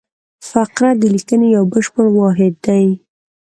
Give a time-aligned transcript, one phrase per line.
[0.49, 2.85] فقره د لیکني یو بشپړ واحد دئ.